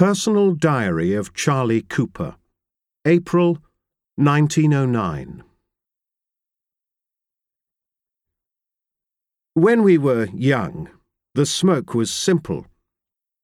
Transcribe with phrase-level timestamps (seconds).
[0.00, 2.36] Personal Diary of Charlie Cooper,
[3.04, 3.58] April
[4.16, 5.42] 1909.
[9.52, 10.88] When we were young,
[11.34, 12.64] the smoke was simple.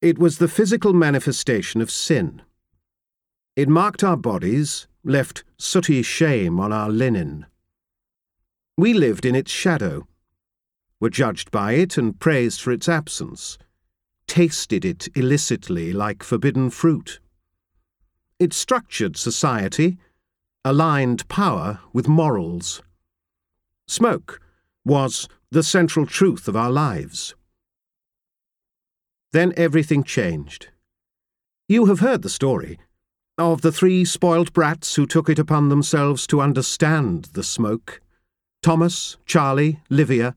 [0.00, 2.40] It was the physical manifestation of sin.
[3.54, 7.44] It marked our bodies, left sooty shame on our linen.
[8.78, 10.08] We lived in its shadow,
[11.00, 13.58] were judged by it and praised for its absence,
[14.36, 17.20] tasted it illicitly like forbidden fruit.
[18.38, 19.96] It structured society,
[20.62, 22.82] aligned power with morals.
[23.88, 24.38] Smoke
[24.84, 27.34] was the central truth of our lives.
[29.32, 30.68] Then everything changed.
[31.66, 32.78] You have heard the story
[33.38, 38.02] of the three spoilt brats who took it upon themselves to understand the smoke
[38.62, 40.36] Thomas, Charlie, Livia.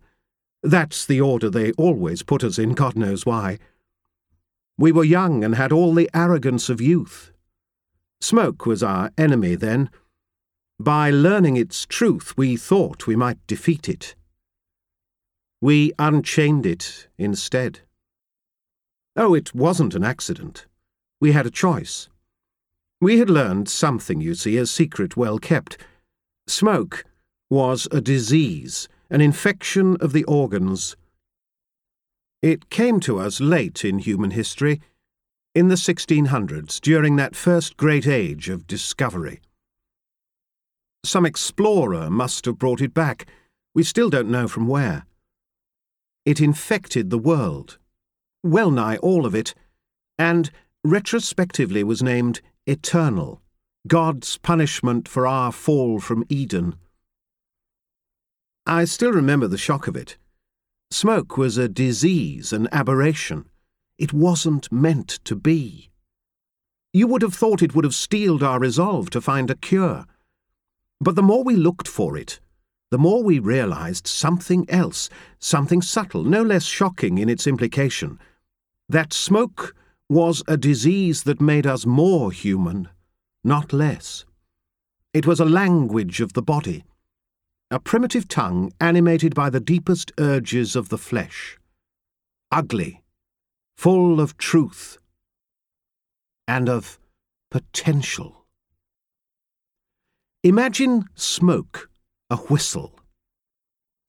[0.63, 3.59] That's the order they always put us in, God knows why.
[4.79, 7.33] We were young and had all the arrogance of youth.
[8.21, 9.89] Smoke was our enemy then.
[10.79, 14.15] By learning its truth, we thought we might defeat it.
[15.59, 17.81] We unchained it instead.
[19.17, 20.65] Oh, it wasn't an accident.
[21.19, 22.07] We had a choice.
[23.01, 25.77] We had learned something, you see, a secret well kept.
[26.47, 27.03] Smoke
[27.49, 30.95] was a disease, an infection of the organs.
[32.41, 34.79] It came to us late in human history,
[35.53, 39.41] in the 1600s, during that first great age of discovery.
[41.03, 43.25] Some explorer must have brought it back.
[43.75, 45.05] We still don't know from where.
[46.25, 47.77] It infected the world,
[48.43, 49.53] well nigh all of it,
[50.17, 50.49] and
[50.83, 53.41] retrospectively was named eternal,
[53.87, 56.75] God's punishment for our fall from Eden.
[58.65, 60.17] I still remember the shock of it.
[60.91, 63.45] Smoke was a disease, an aberration.
[63.99, 65.91] It wasn't meant to be.
[66.93, 70.05] You would have thought it would have steeled our resolve to find a cure.
[70.99, 72.39] But the more we looked for it,
[72.89, 78.19] the more we realized something else, something subtle, no less shocking in its implication.
[78.89, 79.75] That smoke
[80.09, 82.89] was a disease that made us more human,
[83.43, 84.25] not less.
[85.13, 86.83] It was a language of the body,
[87.71, 91.57] a primitive tongue animated by the deepest urges of the flesh,
[92.51, 93.03] ugly,
[93.77, 94.97] full of truth,
[96.47, 96.99] and of
[97.51, 98.45] potential.
[100.43, 101.89] Imagine smoke,
[102.29, 102.99] a whistle.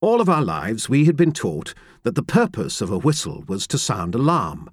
[0.01, 3.67] All of our lives we had been taught that the purpose of a whistle was
[3.67, 4.71] to sound alarm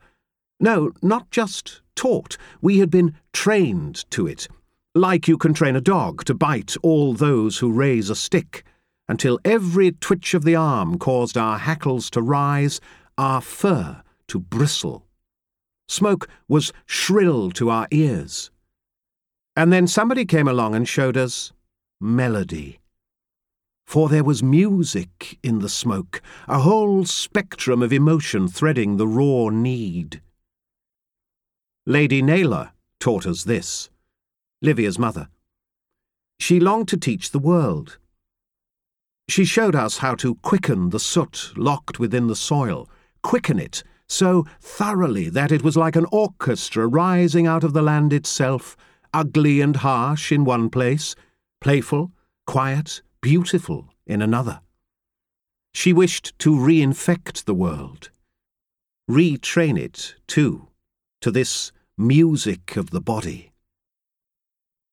[0.60, 2.38] no, not just taught.
[2.62, 4.48] We had been trained to it,
[4.96, 8.64] like you can train a dog to bite all those who raise a stick,
[9.08, 12.82] until every twitch of the arm caused our hackles to rise,
[13.18, 15.06] our fur to bristle.
[15.88, 18.52] Smoke was shrill to our ears.
[19.56, 21.54] And then somebody came along and showed us
[22.00, 22.80] melody.
[23.86, 29.50] For there was music in the smoke, a whole spectrum of emotion threading the raw
[29.50, 30.22] need.
[31.86, 33.90] Lady Naylor taught us this,
[34.62, 35.30] Livia's mother.
[36.38, 37.98] She longed to teach the world.
[39.30, 42.90] She showed us how to quicken the soot locked within the soil,
[43.22, 48.14] quicken it so thoroughly that it was like an orchestra rising out of the land
[48.14, 48.78] itself,
[49.14, 51.14] ugly and harsh in one place,
[51.60, 52.12] playful,
[52.46, 54.62] quiet, beautiful in another.
[55.74, 58.10] She wished to reinfect the world,
[59.10, 60.70] retrain it, too,
[61.22, 63.52] to this music of the body.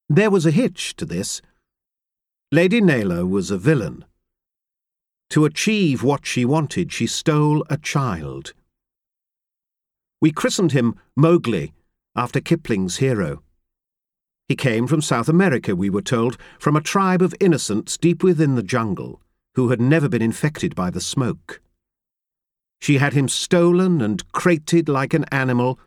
[0.08, 1.40] There was a hitch to this.
[2.50, 4.04] Lady Naylor was a villain.
[5.30, 8.52] To achieve what she wanted, she stole a child.
[10.20, 11.72] We christened him Mowgli,
[12.16, 13.42] after Kipling's hero.
[14.48, 18.54] He came from South America, we were told, from a tribe of innocents deep within
[18.54, 19.20] the jungle,
[19.54, 21.60] who had never been infected by the smoke.
[22.80, 25.78] She had him stolen and crated like an animal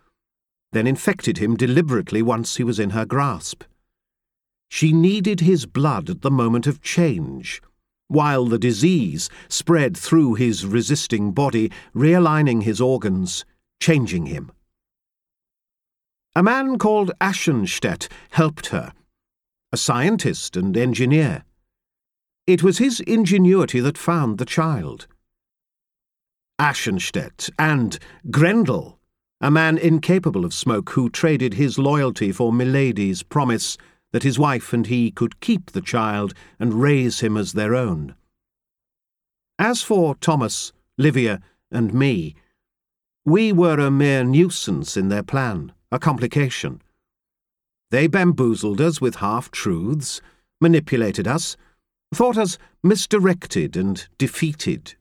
[0.71, 3.63] then infected him deliberately once he was in her grasp.
[4.69, 7.62] She needed his blood at the moment of change,
[8.07, 13.45] while the disease spread through his resisting body, realigning his organs,
[13.80, 14.51] changing him.
[16.36, 18.94] A man called Ashenstedt helped her,
[19.71, 21.44] a scientist and engineer.
[22.45, 25.07] It was his ingenuity that found the child.
[26.60, 28.00] Ashenstedt and
[28.31, 28.98] Grendel
[29.39, 33.77] a man incapable of smoke who traded his loyalty for Milady's promise
[34.12, 38.15] that his wife and he could keep the child and raise him as their own.
[39.59, 42.36] As for Thomas, Livia, and me,
[43.25, 46.81] we were a mere nuisance in their plan, a complication.
[47.92, 50.21] They bamboozled us with half truths,
[50.62, 51.57] manipulated us,
[52.13, 54.95] thought us misdirected and defeated.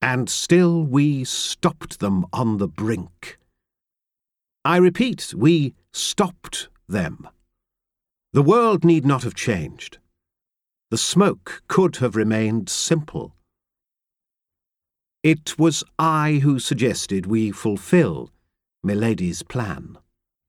[0.00, 3.38] And still we stopped them on the brink.
[4.64, 7.28] I repeat, we stopped them.
[8.38, 9.98] The world need not have changed.
[10.92, 13.34] The smoke could have remained simple.
[15.24, 18.30] It was I who suggested we fulfill
[18.80, 19.98] Milady's plan.